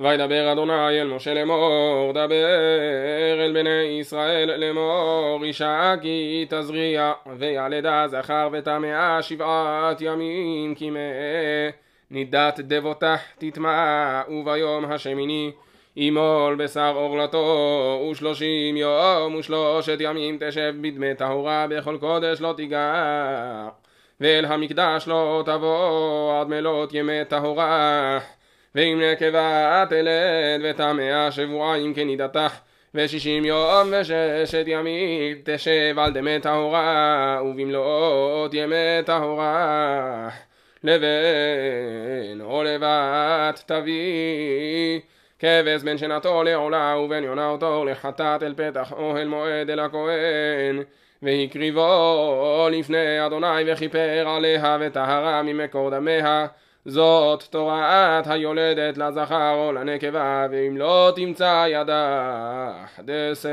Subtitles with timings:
[0.00, 2.58] וידבר אדוני אל משה לאמור, דבר
[3.44, 10.98] אל בני ישראל לאמור, אישה כי תזריע, וילדה זכר וטמאה שבעת ימים כימא,
[12.10, 15.52] נידת דבותך תטמע, וביום השמיני
[15.96, 23.68] ימול בשר עורלתו, ושלושים יום ושלושת ימים תשב בדמי טהורה, בכל קודש לא תיגע,
[24.20, 28.18] ואל המקדש לא תבוא עד מלות ימי טהורה.
[28.74, 32.58] ואם נקבה תלד וטמאה שבועיים כנידתך
[32.94, 40.28] ושישים יום וששת ימים תשב על דמי טהורה ובמלאות ימי טהורה
[40.84, 45.00] לבן או לבת תביא.
[45.38, 50.82] כבש בין שנתו לעולה ובין יונתו לחטאת אל פתח אוהל מועד אל הכהן.
[51.22, 56.46] והקריבו לפני אדוני וכיפר עליה וטהרה ממקור דמיה
[56.86, 63.48] זאת תורת היולדת לזכר או לנקבה, ואם לא תמצא ידה דסה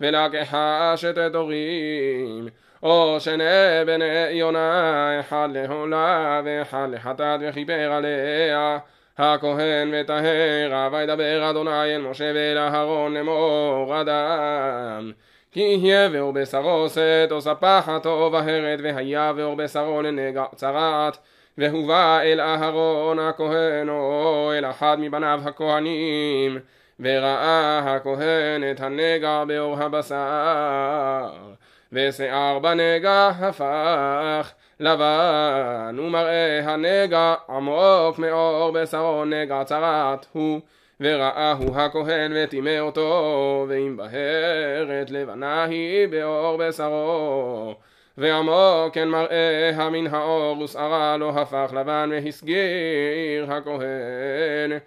[0.00, 2.48] ולקחה שתי תורים,
[2.82, 3.44] או שני
[3.86, 8.78] בני יונה, אחד להולה ואחד לחטאת וכיפר עליה.
[9.18, 15.12] הכהן וטהרה, וידבר אדוני אל משה ואל אהרון לאמור אדם.
[15.52, 21.18] כי יהיה ואור בשרו שאת או ספחתו בהרד והיה ואור בשרו לנגע צרעת
[21.58, 26.58] והובא אל אהרון הכהן או אל אחד מבניו הכהנים
[27.00, 31.28] וראה הכהן את הנגע באור הבשר
[31.92, 40.60] ושיער בנגע הפך לבן ומראה הנגע עמוק מאור בשרו נגע צרת הוא
[41.00, 47.74] וראהו הכהן וטימא אותו ואם בהרת לבנה היא באור בשרו
[48.18, 54.78] ועמו כן מראה מן האור ושערה לא הפך לבן והסגיר הכהן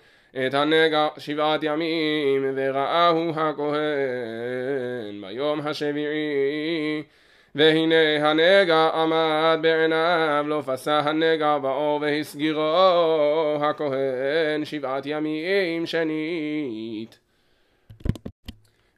[0.48, 7.04] את הנגע שבעת ימים וראהו הכהן ביום השביעי.
[7.56, 12.62] והנה הנגע עמד בעיניו לא פסה הנגע באור והסגירו
[13.62, 17.20] הכהן שבעת ימים שנית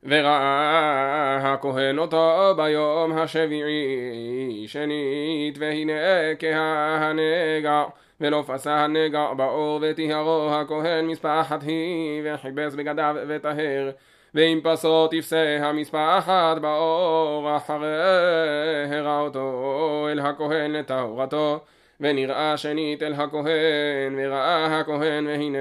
[0.06, 5.94] וראה הכהן אותו ביום השביעי שנית והנה
[6.40, 7.84] כהנגע
[8.22, 13.92] ולא פסה הנגע באור וטיהרו הכהן מספחת היא וחיבס בגדיו וטהר
[14.36, 17.88] ואם פסו תפסה המספחת באור אחרי
[18.90, 21.60] הראה אותו אל הכהן לטהרתו
[22.00, 25.58] ונראה שנית אל הכהן וראה הכהן והנה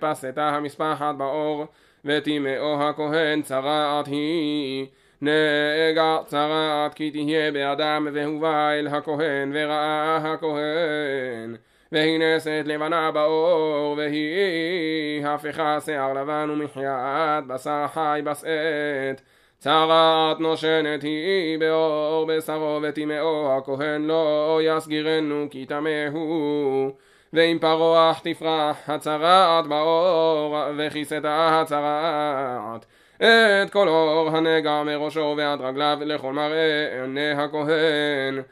[0.00, 1.66] פסתה המספחת באור
[2.04, 4.86] וטימאו הכהן צרעת היא.
[5.22, 11.56] נגע צרעת כי תהיה באדם והובא אל הכהן וראה הכהן.
[11.92, 19.20] והיא נעשית לבנה באור והיא הפכה שיער לבן ומחיית בשר חי בשאת
[19.58, 26.90] צרעת נושנת היא באור בשרו וטימאו הכהן לא יסגירנו כי טמא הוא
[27.34, 32.86] ואם פרוח תפרח הצרעת באור וכיסתה הצרעת
[33.62, 38.42] את כל אור הנגע מראשו ועד רגליו לכל מראה עיני הכהן.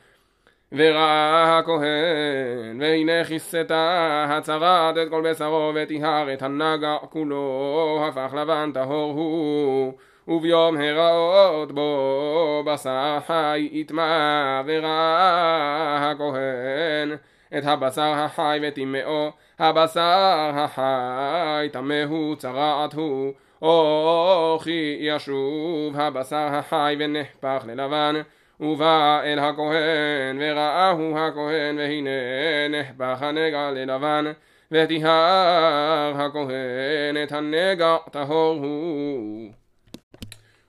[0.72, 9.12] וראה הכהן והנה כיסתה הצרעת את כל בשרו וטיהר את הנגע כולו הפך לבן טהור
[9.12, 9.92] הוא.
[10.28, 17.16] וביום הראות בו בשר חי יטמע וראה הכהן
[17.58, 23.32] את הבשר החי וטימאו, הבשר החי טמא הוא צרעת הוא,
[23.62, 28.14] או כי ישוב הבשר החי ונהפך ללבן,
[28.60, 32.10] ובא אל הכהן וראהו הכהן והנה
[32.70, 34.24] נהפך הנגע ללבן,
[34.72, 39.61] וטיהר הכהן את הנגע טהור הוא.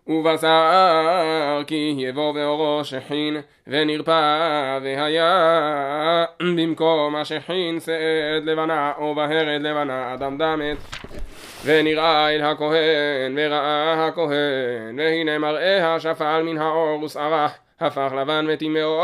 [0.07, 3.37] ובשר כי יבוא ואורו שכין
[3.67, 10.77] ונרפא והיה במקום השכין שאת לבנה או בהרד לבנה אדם דמת.
[11.65, 17.47] ונראה אל הכהן וראה הכהן והנה מראה שפל מן האור ושערה
[17.79, 19.01] הפך לבן וטימאו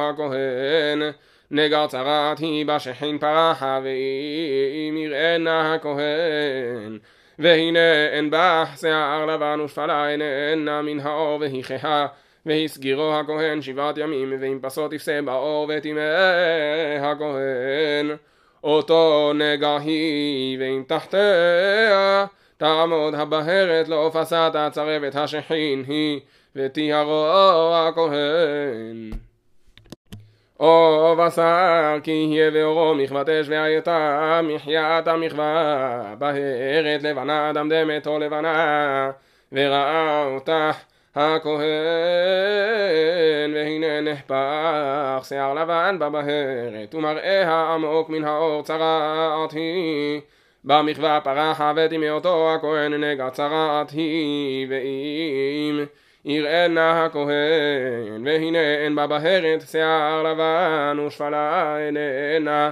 [0.00, 1.02] הכהן.
[1.50, 6.98] נגר צרת היא בשכין פרחה ואם יראנה הכהן
[7.38, 11.64] והנה אין בה שיער לבן ושפלה איננה מן האור והיא
[12.46, 16.00] והסגירו הכהן שבעת ימים ואם פסו תפסה באור וטימא
[17.00, 18.16] הכהן.
[18.64, 26.20] אותו נגע היא ואם תחתיה תעמוד הבהרת לא פסת הצרבת השכין היא
[26.56, 29.10] ותיהרו הכהן.
[30.60, 39.10] או בשר כי יהיה ואורו מכבת אש והייתה מחיית המחווה בהרת לבנה דמדמת או לבנה
[39.52, 40.70] וראה אותה
[41.14, 41.64] הכהן
[43.54, 50.20] והנה נחפך שיער לבן בבהרת ומראה עמוק מן האור צרעת היא.
[50.64, 55.84] במחווה פרחה וטימאותו הכהן נגע צרעת היא ואם
[56.26, 62.70] יראנה הכהן והנה אין בה בהרת שיער לבן ושפלה איננה.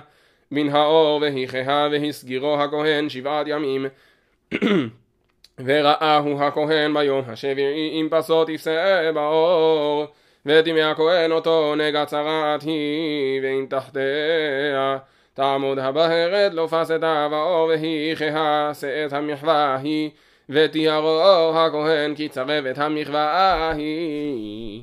[0.51, 3.87] מן האור והיכיה והסגירו הכהן שבעת ימים.
[5.65, 10.07] וראהו הכהן ביום השביעי עם פסות יפסה באור.
[10.47, 14.99] וטימא הכהן אותו נגע צרת היא ועם תחתיה.
[15.35, 20.11] תעמוד הבהרת לא פסתה באור והיכיה שאת המחווה היא
[20.49, 24.83] ותיארו הכהן כי צרבת המחווה היא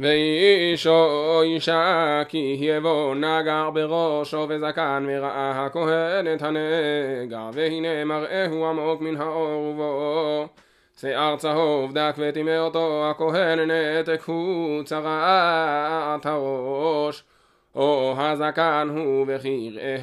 [0.00, 9.16] ואישו אישה כי יבוא נגר בראשו וזקן וראה הכהן את הנגע והנה מראהו עמוק מן
[9.16, 10.46] האור ובו.
[11.00, 17.24] שיער צהוב דק וטימא אותו הכהן נתק הוא צרעת הראש
[17.74, 19.26] או הזקן הוא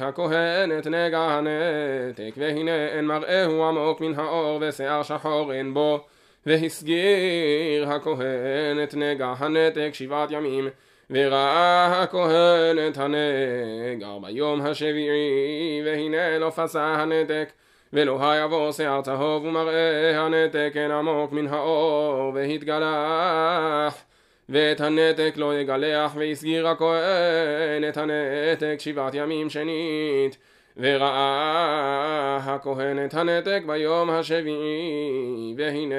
[0.00, 6.00] הכהן את נגע הנתק והנה אין מראהו עמוק מן האור ושיער שחור אין בו.
[6.46, 10.68] והסגיר הכהן את נגע הנתק שבעת ימים
[11.10, 17.48] וראה הכהן את הנגע ביום השביעי והנה לא פסע הנתק
[17.92, 24.04] ולא היבוא שיער צהוב ומראה הנתק אין עמוק מן האור והתגלח
[24.48, 30.38] ואת הנתק לא יגלח והסגיר הכהן את הנתק שבעת ימים שנית.
[30.78, 35.94] וראה הכהן את הנתק ביום השביעי והנה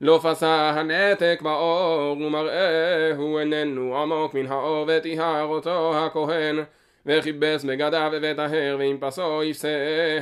[0.00, 6.58] לא פסע הנתק באור ומראהו איננו עמוק מן האור וטיהר אותו הכהן
[7.06, 9.68] וכיבס בגדיו וטהר ועם פסו יפסה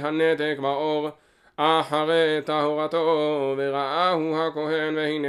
[0.00, 1.08] הנתק באור
[1.56, 5.28] אחרי טהרתו וראהו הכהן והנה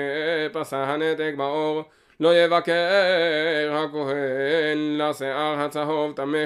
[0.54, 1.84] פסע הנתק באור.
[2.20, 6.46] לא יבקר הכהן לשיער הצהוב טמא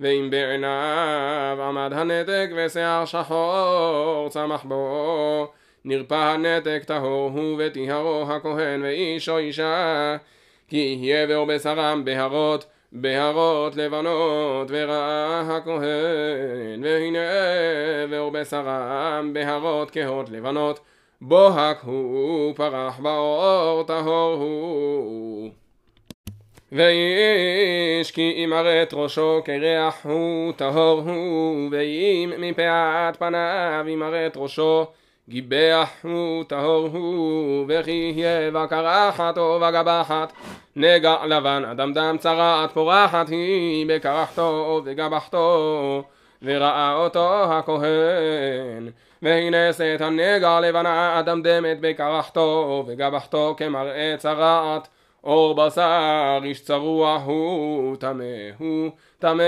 [0.00, 5.52] ואם בעיניו עמד הנתק ושיער שחור צמח בו.
[5.84, 10.16] נרפא הנתק טהור הוא וטיהרו הכהן ואיש או אישה
[10.68, 17.18] כי יהיה באור בשרם בהרות בהרות לבנות וראה הכהן והנה
[18.10, 20.80] באור בשרם בהרות כהות לבנות
[21.20, 25.50] בוהק הוא פרח באור טהור הוא.
[26.72, 34.86] ואיש כי ימרט ראשו קרח הוא טהור הוא ואם מפאת פניו ימרט ראשו
[35.28, 40.32] גיבח הוא טהור הוא וכי יהיה בקרחת או בגבחת
[40.76, 46.02] נגע לבן אדם דם צרעת פורחת היא בקרחתו וגבחתו
[46.42, 48.90] וראה אותו הכהן.
[49.22, 54.88] והנה שאת הנגע לבנה אדם דמת בקרחתו וגבחתו כמראה צרעת.
[55.24, 58.24] אור בשר איש צרוע הוא טמא
[58.58, 59.42] הוא טמא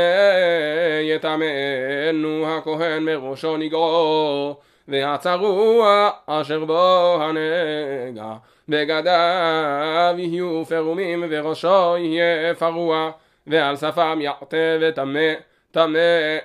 [1.03, 8.33] יטמאנו הכהן מראשו נגרור והצרוע אשר בו הנגע
[8.69, 13.11] בגדיו יהיו פרומים וראשו יהיה פרוע
[13.47, 15.33] ועל שפם יעטה וטמא
[15.71, 15.99] טמא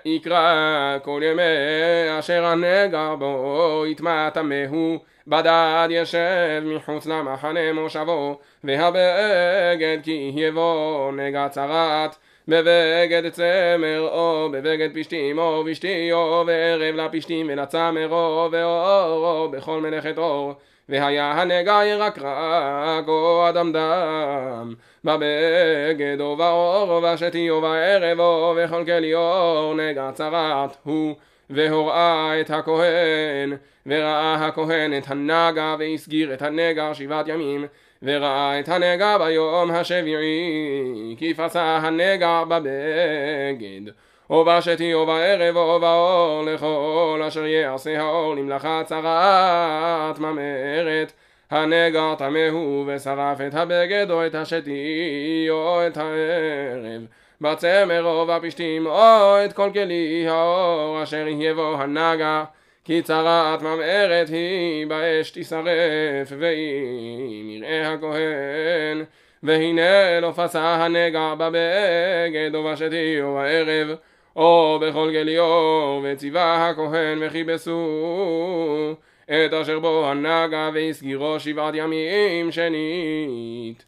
[0.05, 9.97] יקרא כל ימי אשר הנגע בו יטמע טמא הוא בדד ישב מחוץ למחנה מושבו והבגד
[10.03, 12.15] כי יבוא נגע צרת
[12.47, 18.07] בבגד צמר או בבגד פשתים או בשתי או וערב לפשתים ולצמר
[18.51, 20.53] ואורו בכל מלאכת אור.
[20.89, 24.73] והיה הנגע ירקרק או אדם דם.
[25.03, 31.15] בבגד או באור או בשתי או בערב או בכל כלי אור נגע צרת הוא
[31.49, 33.53] והוראה את הכהן
[33.85, 37.65] וראה הכהן את הנגע והסגיר את הנגע שבעת ימים
[38.03, 43.91] וראה את הנגע ביום השביעי כי פסע הנגע בבגד.
[44.29, 51.13] או בשתי או בערב או באור לכל אשר יעשה האור למלאכה צרעת ממרת.
[51.51, 57.01] הנגע טמא הוא ושרף את הבגד או את השתי או את הערב.
[57.41, 62.43] בצמר או בפשתים או את כל כלי האור אשר יבוא הנגע
[62.85, 69.03] כי צרת ממארת היא באש תשרף ואם יראה הכהן.
[69.43, 73.97] והנה לא פסע הנגע בבגד או בשתי או בערב
[74.35, 78.93] או בכל גליו וציווה הכהן וכיבסו
[79.25, 83.85] את אשר בו הנגע והסגירו שבעת ימים שנית.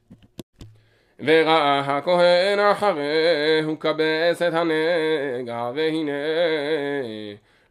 [1.20, 6.12] וראה הכהן אחריהו כבס את הנגע והנה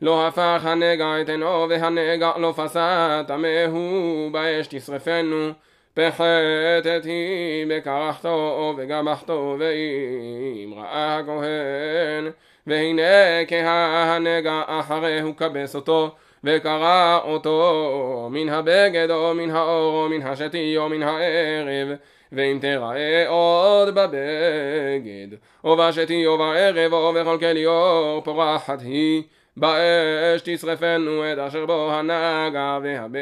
[0.05, 5.51] לא הפך הנגע את עינו והנגע לא פסע טמאהו באש תשרפנו?
[5.95, 12.31] פחתת היא בקרחתו וגמחתו ואם ראה הכהן
[12.67, 16.11] והנה כהנגע אחריהו כבס אותו
[16.45, 21.89] וקרע אותו מן הבגד או מן האור או מן השתי או מן הערב
[22.33, 29.23] ואם תראה עוד בבגד או בשתי או בערב או בכל כלי אור פורחת היא
[29.57, 33.13] באש תשרפנו את אשר בו הנגע והבגד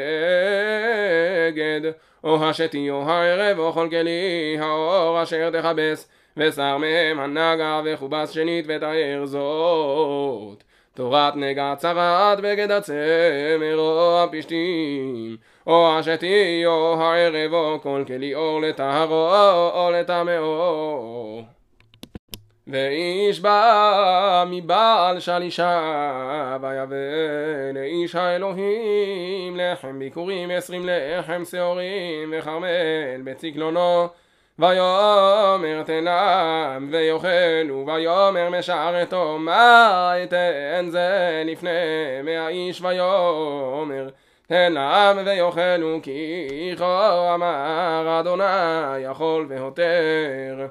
[2.23, 8.65] או השתי או הערב או כל כלי האור אשר תכבס ושר מהם הנגע וכובס שנית
[8.67, 10.63] ותאר זאת.
[10.93, 15.37] תורת נגע צרת בגד הצמר או הפשתים.
[15.67, 19.29] או השתי או הערב או כל כלי אור לטהרו
[19.73, 21.41] או לטמאו
[22.67, 26.95] ואיש בא מבעל שלישה ויבא
[27.73, 34.07] לאיש האלוהים לחם ביכורים עשרים לחם שעורים וכרמל בצקלונו
[34.59, 41.69] ויאמר תנם ויאכלו ויאמר משרתו מה אתן זה לפני
[42.23, 44.09] מהאיש ויאמר
[44.47, 50.67] תנם ויאכלו כי כה אמר אדוני יכול והותר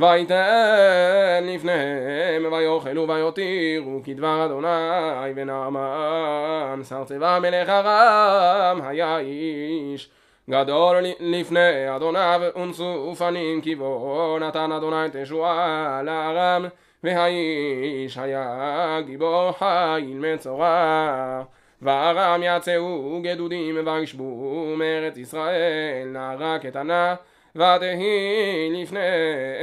[0.00, 10.10] ויתן לפניהם ויאכלו ויותירו כדבר אדוני ונעמן שר צבא מלך ארם היה איש
[10.50, 16.66] גדול לפני אדוניו אונסו פנים כי בו נתן אדוני תשועה לארם
[17.04, 21.42] והאיש היה גיבור חיל מצורע.
[21.82, 27.14] וארם יצאו גדודים וישבו מארץ ישראל נערה קטנה
[27.56, 28.98] ותהי לפני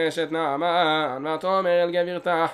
[0.07, 2.45] אשת נעמן ותאמר אל גבירתה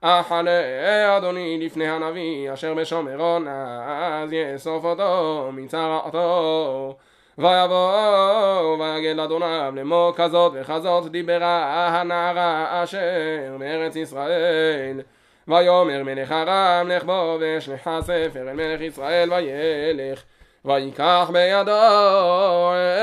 [0.00, 3.46] אכלה אדוני לפני הנביא אשר בשומרון
[3.88, 6.96] אז יאסוף אותו מצרעתו
[7.38, 15.00] ויבוא ויגד אדוניו לאמור כזאת וכזאת דיברה הנערה אשר מארץ ישראל.
[15.48, 20.22] ויאמר מלך ארם לך בו ואשלחה ספר אל מלך ישראל וילך
[20.64, 21.72] ויקח בידו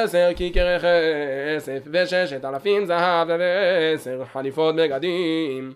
[0.04, 5.74] עשר כיכרי כסף וששת אלפים זהב ועשר חליפות בגדים.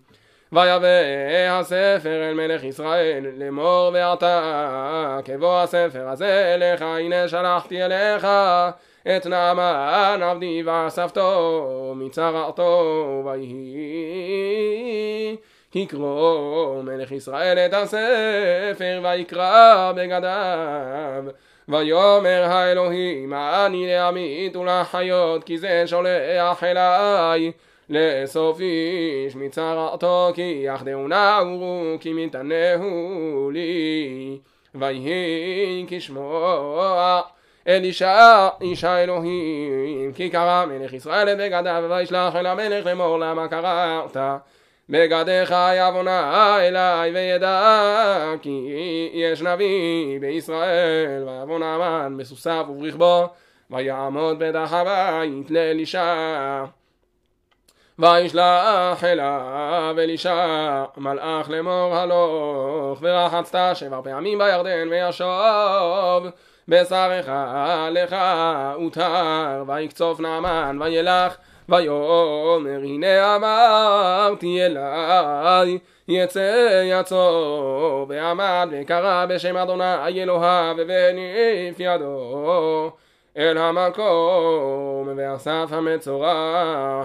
[0.52, 0.88] ויבא
[1.50, 8.28] הספר אל מלך ישראל לאמור ועתה כבוא הספר הזה אליך הנה שלחתי אליך
[9.08, 14.58] את נעמן עבדי ואספתו מצרעתו ויהי
[15.76, 21.24] יקרוא מלך ישראל את הספר ויקרא בגדיו
[21.70, 27.52] ויאמר האלוהים אני להמית ולחיות כי זה שולח אליי.
[27.90, 34.38] לאסוף איש מצרעתו כי יחדהו נעורו כי מתענהו לי.
[34.76, 37.22] ויהי כשמוע
[37.68, 44.18] אלישע איש האלוהים כי קרא מלך ישראל בגדיו וישלח אל המלך לאמור למה קראת
[44.90, 48.70] בגדיך יבונה אליי וידע כי
[49.14, 53.28] יש נביא בישראל ויבוא נעמן בסוסיו וברכבו
[53.70, 56.66] ויעמוד פתח הבית לאלישע.
[58.00, 66.28] וישלח אליו אלישע מלאך לאמור הלוך ורחצת שבע פעמים בירדן וישוב
[66.68, 67.30] בשרך
[67.92, 68.16] לך
[68.88, 71.38] ותר ויקצוף נעמן וילך
[71.70, 82.92] ויאמר הנה אמרתי אליי יצא יצוא ועמד וקרא בשם אדוני אלוהיו והניף ידו
[83.38, 86.34] אל המקום ואסף המצורע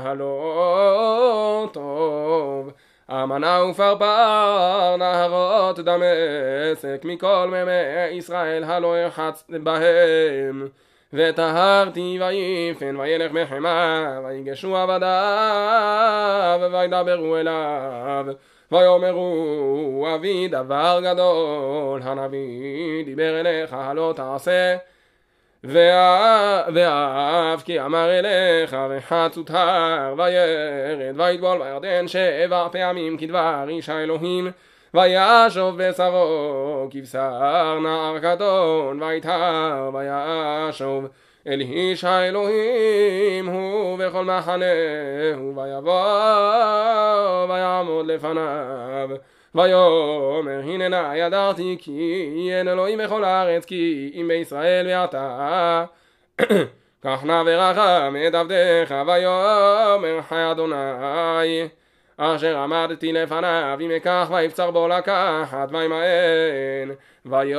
[0.02, 2.70] הלא טוב.
[3.10, 10.68] אמנה ופרפר נהרות דמשק מכל מימי ישראל הלא יחץ בהם
[11.14, 18.26] וטהרתי ויפן וילך מחמה ויגשו עבדיו וידברו אליו
[18.72, 24.76] ויאמרו אבי דבר גדול הנביא דיבר אליך הלא תעשה
[25.64, 34.50] ואף כי אמר אליך וחץ ותר וירד ויטבול בירדן שבע פעמים כדבר איש האלוהים
[34.94, 41.04] וישוב בשרו כבשר נער קטון ויתהר וישוב
[41.46, 45.94] אל איש האלוהים הוא בכל מחנהו ויבוא
[47.48, 49.08] ויעמוד לפניו.
[49.54, 55.84] ויאמר הננה ידעתי כי אין אלוהים בכל הארץ כי אם בישראל ואתה
[57.04, 58.94] קח נא ורחם את עבדיך.
[59.06, 61.68] ויאמר חי אדוני
[62.18, 66.94] אשר עמדתי לפניו אם אקח ויבצר בו לקחת וימאן
[67.26, 67.56] ויאמר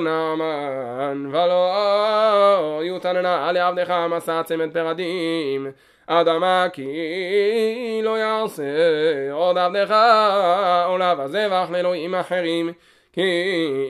[0.00, 5.66] נעמן ולא יותננה לעבדך מסע צמד פרדים.
[6.06, 8.62] אדמה כי לא יעשה
[9.32, 9.96] עוד עבדך
[10.86, 12.72] עולה וזבח לאלוהים אחרים
[13.12, 13.22] כי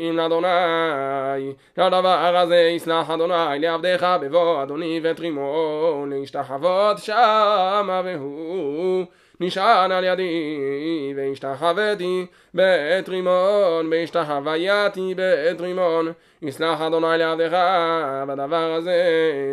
[0.01, 9.05] אם לאדוני לדבר הזה יסלח אדוני לעבדך בבוא אדוני ותרימו להשתחוות שמה והוא
[9.41, 17.59] נשען על ידי והשתחוויתי בעת רימון והשתחווייתי בעת רימון יסלח אדוני לעבדך
[18.29, 19.03] בדבר הזה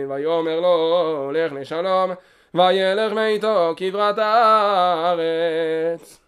[0.10, 2.12] ויאמר לו לך לשלום
[2.54, 6.25] וילך מאיתו כברת הארץ